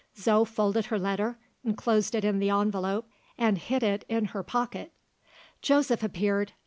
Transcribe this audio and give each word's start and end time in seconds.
Zo 0.17 0.45
folded 0.45 0.85
her 0.87 0.97
letter, 0.97 1.37
enclosed 1.63 2.15
it 2.15 2.25
in 2.25 2.39
the 2.39 2.49
envelope, 2.49 3.07
and 3.37 3.55
hid 3.59 3.83
it 3.83 4.03
in 4.09 4.25
her 4.25 4.41
pocket. 4.41 4.93
Joseph 5.61 6.01
appeared. 6.01 6.53